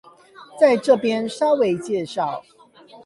[0.59, 2.41] 在這邊稍微介紹